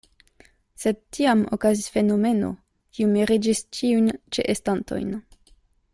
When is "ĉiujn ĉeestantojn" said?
3.79-5.17